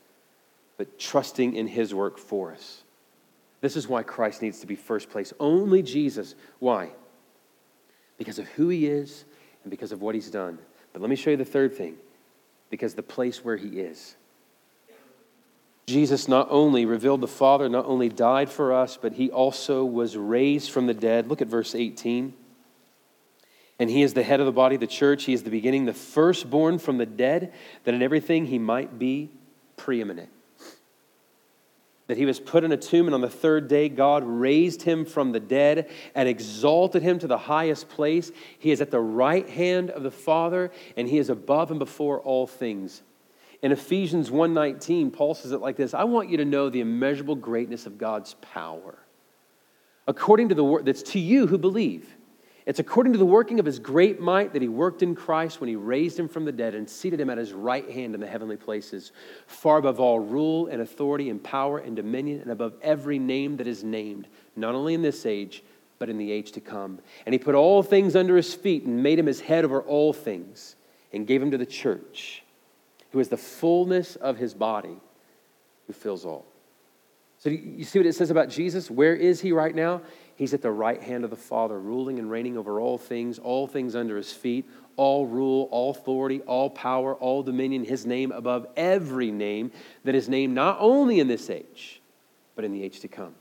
[0.78, 2.82] but trusting in his work for us.
[3.60, 5.32] This is why Christ needs to be first place.
[5.38, 6.34] Only Jesus.
[6.58, 6.90] Why?
[8.18, 9.24] Because of who he is
[9.62, 10.58] and because of what he's done.
[10.92, 11.96] But let me show you the third thing
[12.70, 14.16] because the place where he is.
[15.92, 20.16] Jesus not only revealed the Father, not only died for us, but he also was
[20.16, 21.28] raised from the dead.
[21.28, 22.32] Look at verse 18.
[23.78, 25.24] And he is the head of the body, the church.
[25.24, 27.52] He is the beginning, the firstborn from the dead,
[27.84, 29.30] that in everything he might be
[29.76, 30.30] preeminent.
[32.06, 35.04] That he was put in a tomb, and on the third day, God raised him
[35.04, 38.32] from the dead and exalted him to the highest place.
[38.58, 42.20] He is at the right hand of the Father, and he is above and before
[42.20, 43.02] all things.
[43.62, 47.36] In Ephesians 1:19, Paul says it like this: I want you to know the immeasurable
[47.36, 48.98] greatness of God's power.
[50.06, 52.16] According to the word that's to you who believe.
[52.64, 55.66] It's according to the working of his great might that he worked in Christ when
[55.66, 58.26] he raised him from the dead and seated him at his right hand in the
[58.26, 59.10] heavenly places,
[59.48, 63.66] far above all rule and authority and power and dominion, and above every name that
[63.66, 65.64] is named, not only in this age,
[65.98, 67.00] but in the age to come.
[67.26, 70.12] And he put all things under his feet and made him his head over all
[70.12, 70.76] things,
[71.12, 72.41] and gave him to the church,
[73.12, 74.96] who is the fullness of his body,
[75.86, 76.46] who fills all.
[77.38, 78.90] So, you see what it says about Jesus?
[78.90, 80.02] Where is he right now?
[80.36, 83.66] He's at the right hand of the Father, ruling and reigning over all things, all
[83.66, 84.64] things under his feet,
[84.96, 89.72] all rule, all authority, all power, all dominion, his name above every name
[90.04, 92.00] that is named not only in this age,
[92.54, 93.34] but in the age to come.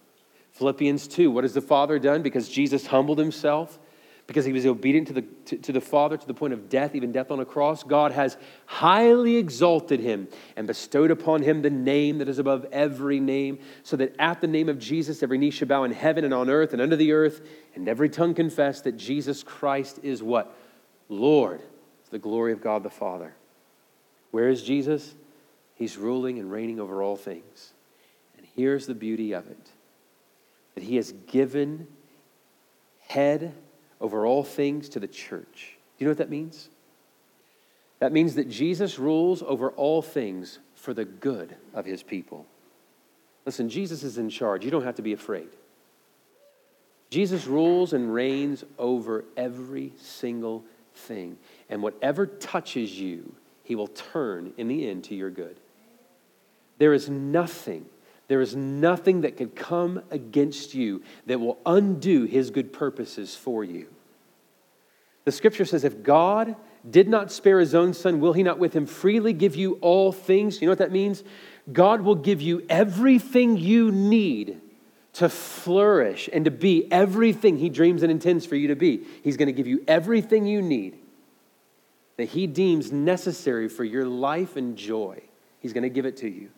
[0.54, 2.24] Philippians 2, what has the Father done?
[2.24, 3.80] Because Jesus humbled himself
[4.28, 6.96] because he was obedient to the, to, to, the Father to the point of death,
[6.96, 11.70] even death on a cross, God has highly exalted him and bestowed upon him the
[11.70, 15.52] name that is above every name, so that at the name of Jesus, every knee
[15.52, 17.42] should bow in heaven and on earth and under the earth,
[17.76, 20.56] and every tongue confess that Jesus Christ is what?
[21.10, 21.62] Lord.
[22.02, 23.34] It's the glory of God the Father.
[24.32, 25.14] Where is Jesus?
[25.76, 27.74] He's ruling and reigning over all things.
[28.38, 29.72] And here's the beauty of it
[30.76, 31.88] that he has given
[33.08, 33.54] head
[34.02, 35.78] over all things to the church.
[35.98, 36.68] Do you know what that means?
[38.00, 42.48] That means that Jesus rules over all things for the good of his people.
[43.46, 44.66] Listen, Jesus is in charge.
[44.66, 45.50] You don't have to be afraid.
[47.12, 50.64] Jesus rules and reigns over every single
[50.96, 51.38] thing.
[51.70, 55.58] And whatever touches you, he will turn in the end to your good.
[56.80, 57.86] There is nothing
[58.32, 63.62] There is nothing that could come against you that will undo his good purposes for
[63.62, 63.88] you.
[65.26, 66.56] The scripture says, if God
[66.89, 70.13] did not spare his own son, will he not with him freely give you all
[70.13, 70.62] things?
[70.62, 71.26] You know what that means?
[71.74, 74.62] God will give you everything you need
[75.15, 79.04] to flourish and to be everything he dreams and intends for you to be.
[79.26, 80.98] He's going to give you everything you need
[82.15, 85.22] that he deems necessary for your life and joy.
[85.60, 86.52] He's going to give it to you.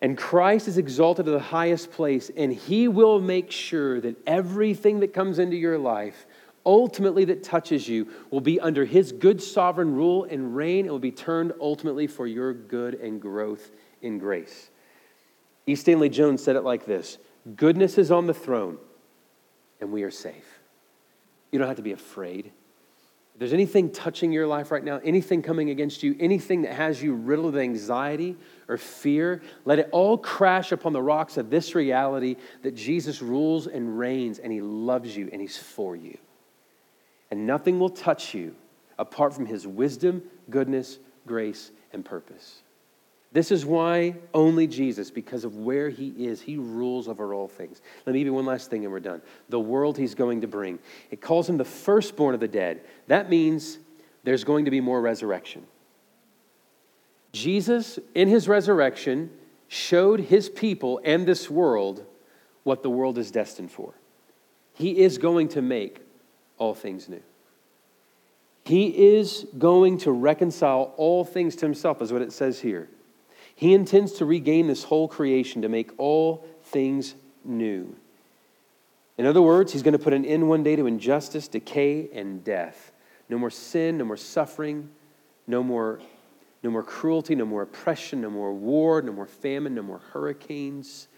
[0.00, 5.00] And Christ is exalted to the highest place, and he will make sure that everything
[5.00, 6.26] that comes into your life
[6.64, 10.98] ultimately that touches you will be under his good sovereign rule and reign and will
[10.98, 13.70] be turned ultimately for your good and growth
[14.02, 14.70] in grace.
[15.66, 15.74] E.
[15.74, 17.18] Stanley Jones said it like this
[17.56, 18.78] Goodness is on the throne,
[19.80, 20.60] and we are safe.
[21.50, 22.46] You don't have to be afraid.
[22.46, 27.02] If there's anything touching your life right now, anything coming against you, anything that has
[27.02, 28.36] you riddled with anxiety
[28.68, 33.66] or fear, let it all crash upon the rocks of this reality that Jesus rules
[33.66, 36.18] and reigns and he loves you and he's for you
[37.30, 38.54] and nothing will touch you
[38.98, 42.62] apart from his wisdom, goodness, grace, and purpose.
[43.30, 47.82] This is why only Jesus, because of where he is, he rules over all things.
[48.06, 49.20] Let me give you one last thing and we're done.
[49.50, 50.78] The world he's going to bring.
[51.10, 52.80] It calls him the firstborn of the dead.
[53.06, 53.78] That means
[54.24, 55.66] there's going to be more resurrection.
[57.32, 59.30] Jesus, in his resurrection,
[59.68, 62.04] showed his people and this world
[62.62, 63.94] what the world is destined for.
[64.74, 66.00] He is going to make
[66.56, 67.22] all things new.
[68.64, 72.88] He is going to reconcile all things to himself, is what it says here.
[73.54, 77.14] He intends to regain this whole creation to make all things
[77.44, 77.96] new.
[79.16, 82.44] In other words, he's going to put an end one day to injustice, decay, and
[82.44, 82.92] death.
[83.28, 84.90] No more sin, no more suffering,
[85.46, 85.98] no more,
[86.62, 91.08] no more cruelty, no more oppression, no more war, no more famine, no more hurricanes,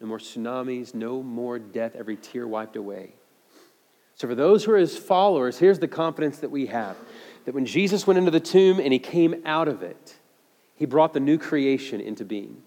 [0.00, 3.14] no more tsunamis, no more death, every tear wiped away.
[4.14, 6.96] So, for those who are his followers, here's the confidence that we have
[7.44, 10.16] that when Jesus went into the tomb and he came out of it,
[10.74, 12.62] he brought the new creation into being.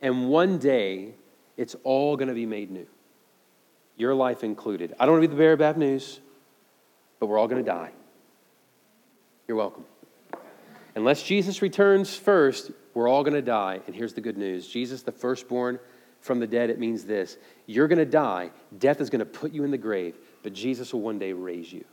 [0.00, 1.14] And one day,
[1.56, 2.86] it's all going to be made new,
[3.96, 4.94] your life included.
[4.98, 6.20] I don't want to be the bearer of bad news,
[7.18, 7.90] but we're all going to die.
[9.48, 9.84] You're welcome.
[10.98, 13.80] Unless Jesus returns first, we're all going to die.
[13.86, 15.78] And here's the good news Jesus, the firstborn
[16.20, 18.50] from the dead, it means this you're going to die.
[18.76, 21.72] Death is going to put you in the grave but Jesus will one day raise
[21.72, 21.84] you.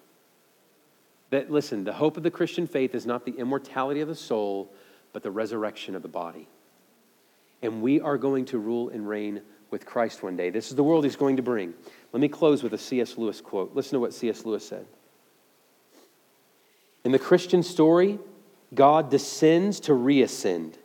[1.29, 4.71] That, listen, the hope of the Christian faith is not the immortality of the soul,
[5.13, 6.47] but the resurrection of the body.
[7.61, 9.41] And we are going to rule and reign
[9.71, 10.49] with Christ one day.
[10.49, 11.73] This is the world he's going to bring.
[12.11, 13.17] Let me close with a C.S.
[13.17, 13.75] Lewis quote.
[13.75, 14.45] Listen to what C.S.
[14.45, 14.85] Lewis said.
[17.03, 18.19] In the Christian story,
[18.75, 20.75] God descends to reascend.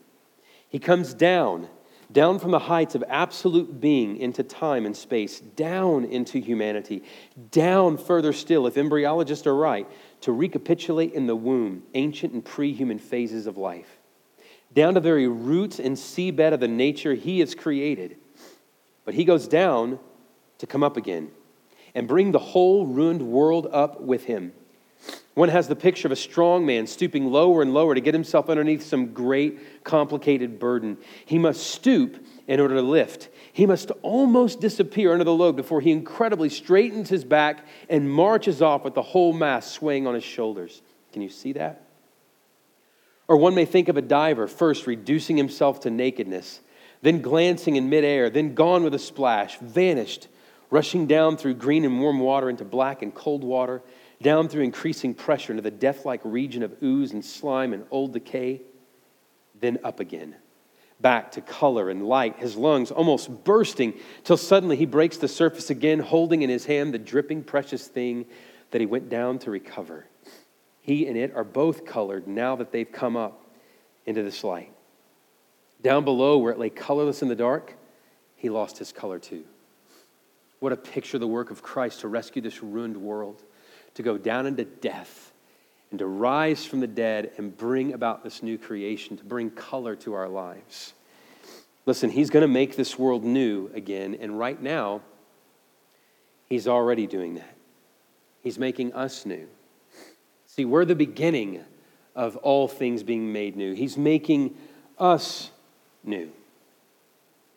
[0.68, 1.68] He comes down
[2.12, 7.03] down from the heights of absolute being into time and space, down into humanity,
[7.50, 9.87] down further still, if embryologists are right,
[10.20, 13.98] to recapitulate in the womb ancient and pre human phases of life,
[14.72, 18.16] down to the very roots and seabed of the nature he has created.
[19.05, 19.98] But he goes down
[20.59, 21.31] to come up again
[21.94, 24.53] and bring the whole ruined world up with him.
[25.40, 28.50] One has the picture of a strong man stooping lower and lower to get himself
[28.50, 30.98] underneath some great, complicated burden.
[31.24, 33.31] He must stoop in order to lift.
[33.50, 38.61] He must almost disappear under the load before he incredibly straightens his back and marches
[38.61, 40.83] off with the whole mass swaying on his shoulders.
[41.11, 41.87] Can you see that?
[43.26, 46.61] Or one may think of a diver first reducing himself to nakedness,
[47.00, 50.29] then glancing in midair, then gone with a splash, vanished,
[50.68, 53.81] rushing down through green and warm water into black and cold water
[54.22, 58.12] down through increasing pressure into the death like region of ooze and slime and old
[58.12, 58.61] decay,
[59.61, 60.37] then up again,
[61.00, 65.70] back to color and light, his lungs almost bursting, till suddenly he breaks the surface
[65.70, 68.26] again, holding in his hand the dripping precious thing
[68.70, 70.06] that he went down to recover.
[70.83, 73.42] He and it are both colored now that they've come up
[74.06, 74.73] into this light.
[75.83, 77.75] Down below, where it lay colorless in the dark,
[78.37, 79.44] he lost his color too.
[80.58, 83.42] What a picture the work of Christ to rescue this ruined world
[83.94, 85.32] to go down into death
[85.90, 89.96] and to rise from the dead and bring about this new creation, to bring color
[89.96, 90.94] to our lives.
[91.86, 95.02] Listen, He's going to make this world new again, and right now,
[96.48, 97.56] He's already doing that.
[98.42, 99.48] He's making us new.
[100.46, 101.64] See, we're the beginning
[102.14, 103.72] of all things being made new.
[103.72, 104.56] He's making
[104.98, 105.50] us
[106.04, 106.30] new.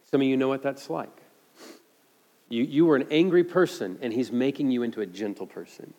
[0.09, 1.09] Some of you know what that's like.
[2.49, 5.93] You, you were an angry person, and He's making you into a gentle person.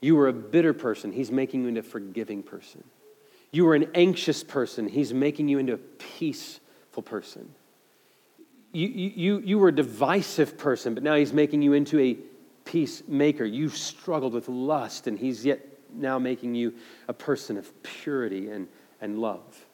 [0.00, 2.84] You were a bitter person, He's making you into a forgiving person.
[3.50, 7.54] You were an anxious person, He's making you into a peaceful person.
[8.72, 12.18] you, you, you were a divisive person, but now he's making you into a
[12.64, 13.44] peacemaker.
[13.44, 15.60] You've struggled with lust, and he's yet
[15.94, 16.74] now making you
[17.08, 18.68] a person of purity and,
[19.00, 19.64] and love.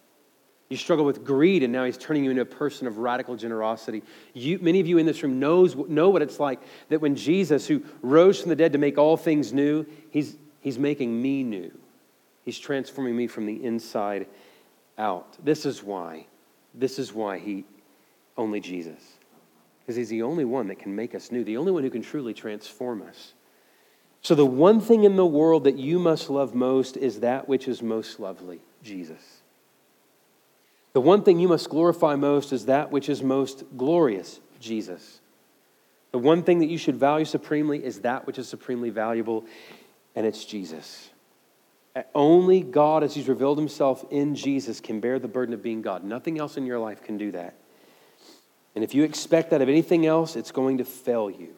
[0.75, 4.03] You struggle with greed, and now he's turning you into a person of radical generosity.
[4.33, 7.65] You, many of you in this room knows, know what it's like that when Jesus,
[7.69, 11.71] who rose from the dead to make all things new, he's, he's making me new.
[12.45, 14.27] He's transforming me from the inside
[14.99, 15.37] out.
[15.45, 16.27] This is why.
[16.75, 17.65] This is why he,
[18.37, 19.01] only Jesus.
[19.79, 22.03] Because he's the only one that can make us new, the only one who can
[22.03, 23.35] truly transform us.
[24.23, 27.69] So, the one thing in the world that you must love most is that which
[27.69, 29.44] is most lovely Jesus.
[30.95, 35.21] The one thing you must glorify most is that which is most glorious Jesus.
[36.13, 39.45] The one thing that you should value supremely is that which is supremely valuable,
[40.15, 41.11] and it's Jesus.
[42.15, 46.05] Only God, as He's revealed Himself in Jesus, can bear the burden of being God.
[46.05, 47.55] Nothing else in your life can do that.
[48.77, 51.55] And if you expect that of anything else, it's going to fail you.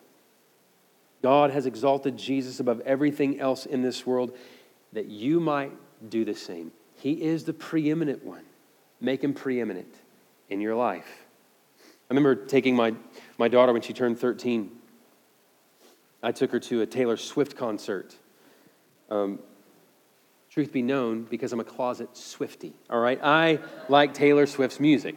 [1.22, 4.36] God has exalted Jesus above everything else in this world
[4.92, 5.72] that you might
[6.08, 6.72] do the same.
[6.94, 8.44] He is the preeminent one.
[9.00, 9.94] Make him preeminent
[10.48, 11.24] in your life.
[11.80, 12.94] I remember taking my,
[13.36, 14.70] my daughter when she turned 13.
[16.22, 18.16] I took her to a Taylor Swift concert.
[19.10, 19.40] Um,
[20.50, 23.20] truth be known, because I'm a closet Swiftie, all right?
[23.22, 25.16] I like Taylor Swift's music.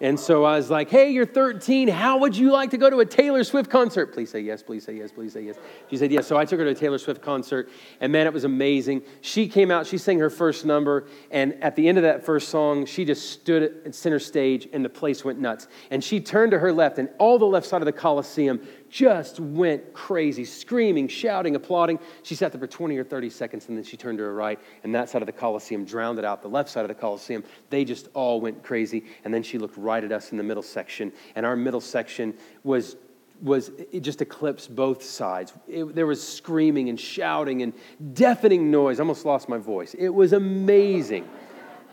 [0.00, 1.88] And so I was like, hey, you're 13.
[1.88, 4.12] How would you like to go to a Taylor Swift concert?
[4.12, 5.56] Please say yes, please say yes, please say yes.
[5.90, 6.26] She said yes.
[6.26, 9.02] So I took her to a Taylor Swift concert, and man, it was amazing.
[9.20, 12.48] She came out, she sang her first number, and at the end of that first
[12.48, 15.68] song, she just stood at center stage, and the place went nuts.
[15.90, 18.60] And she turned to her left, and all the left side of the Coliseum
[18.94, 21.98] just went crazy, screaming, shouting, applauding.
[22.22, 24.56] She sat there for 20 or 30 seconds and then she turned to her right,
[24.84, 26.42] and that side of the Coliseum drowned it out.
[26.42, 29.04] The left side of the Coliseum, they just all went crazy.
[29.24, 32.34] And then she looked right at us in the middle section, and our middle section
[32.62, 32.94] was
[33.42, 35.52] was it just eclipsed both sides.
[35.66, 37.72] It, there was screaming and shouting and
[38.14, 39.00] deafening noise.
[39.00, 39.94] I almost lost my voice.
[39.94, 41.28] It was amazing,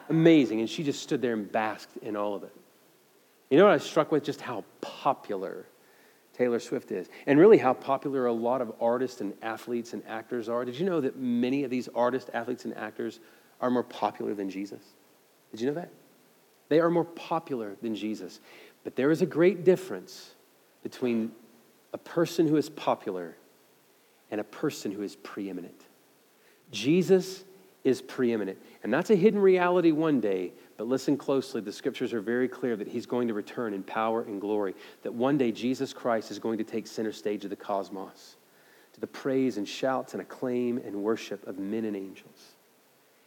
[0.10, 0.60] amazing.
[0.60, 2.56] And she just stood there and basked in all of it.
[3.50, 4.24] You know what I was struck with?
[4.24, 5.66] Just how popular
[6.34, 10.48] Taylor Swift is, and really how popular a lot of artists and athletes and actors
[10.50, 10.64] are.
[10.64, 13.20] Did you know that many of these artists, athletes, and actors
[13.60, 14.82] are more popular than Jesus?
[15.52, 15.92] Did you know that?
[16.70, 18.40] They are more popular than Jesus.
[18.84, 20.36] But there is a great difference
[20.84, 21.32] between
[21.94, 23.36] a person who is popular
[24.32, 25.86] and a person who is preeminent.
[26.72, 27.44] Jesus
[27.84, 28.58] is preeminent.
[28.84, 31.62] And that's a hidden reality one day, but listen closely.
[31.62, 34.74] The scriptures are very clear that he's going to return in power and glory,
[35.04, 38.36] that one day Jesus Christ is going to take center stage of the cosmos
[38.94, 42.56] to the praise and shouts and acclaim and worship of men and angels.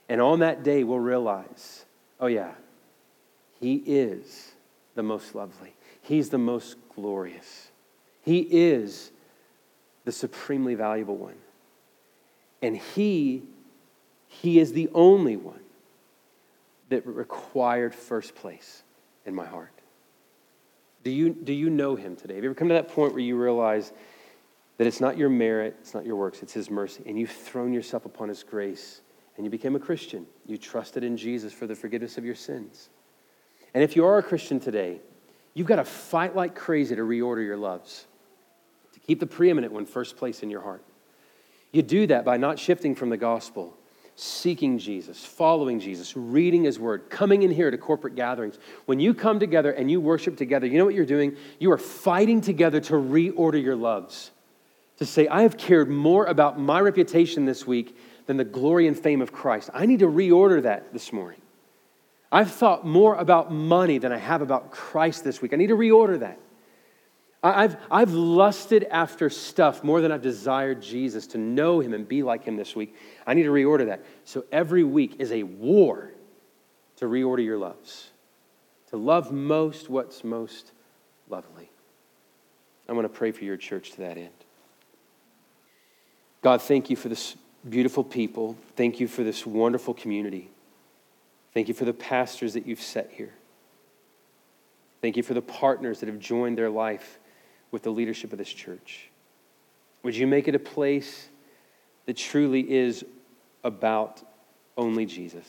[0.08, 1.84] And on that day, we'll realize
[2.18, 2.54] oh, yeah,
[3.60, 4.54] he is
[4.96, 7.70] the most lovely, he's the most glorious,
[8.24, 9.12] he is
[10.04, 11.36] the supremely valuable one.
[12.60, 13.44] And he,
[14.26, 15.60] he is the only one
[16.88, 18.82] that required first place
[19.24, 19.72] in my heart.
[21.02, 22.34] Do you, do you know him today?
[22.34, 23.92] Have you ever come to that point where you realize
[24.78, 27.72] that it's not your merit, it's not your works, it's his mercy, and you've thrown
[27.72, 29.00] yourself upon his grace
[29.36, 30.26] and you became a Christian?
[30.46, 32.88] You trusted in Jesus for the forgiveness of your sins.
[33.74, 35.00] And if you are a Christian today,
[35.52, 38.06] you've got to fight like crazy to reorder your loves,
[38.92, 40.84] to keep the preeminent one first place in your heart.
[41.72, 43.76] You do that by not shifting from the gospel
[44.16, 48.58] seeking Jesus, following Jesus, reading his word, coming in here to corporate gatherings.
[48.86, 51.36] When you come together and you worship together, you know what you're doing?
[51.58, 54.30] You are fighting together to reorder your loves.
[54.98, 57.96] To say, I have cared more about my reputation this week
[58.26, 59.70] than the glory and fame of Christ.
[59.74, 61.40] I need to reorder that this morning.
[62.30, 65.52] I've thought more about money than I have about Christ this week.
[65.52, 66.38] I need to reorder that.
[67.44, 72.22] I've, I've lusted after stuff more than I've desired Jesus to know him and be
[72.22, 72.96] like him this week.
[73.26, 74.02] I need to reorder that.
[74.24, 76.10] So every week is a war
[76.96, 78.08] to reorder your loves,
[78.88, 80.72] to love most what's most
[81.28, 81.68] lovely.
[82.88, 84.30] I want to pray for your church to that end.
[86.40, 87.36] God, thank you for this
[87.68, 88.56] beautiful people.
[88.74, 90.50] Thank you for this wonderful community.
[91.52, 93.34] Thank you for the pastors that you've set here.
[95.02, 97.18] Thank you for the partners that have joined their life
[97.74, 99.10] with the leadership of this church.
[100.04, 101.28] Would you make it a place
[102.06, 103.04] that truly is
[103.64, 104.22] about
[104.76, 105.44] only Jesus?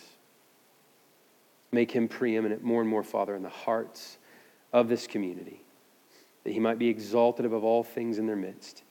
[1.71, 4.17] Make him preeminent more and more, Father, in the hearts
[4.73, 5.61] of this community,
[6.45, 8.81] that he might be exalted above all things in their midst,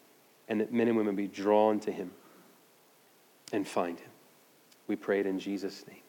[0.46, 2.12] and that men and women be drawn to him
[3.52, 4.10] and find him.
[4.86, 6.03] We pray it in Jesus' name.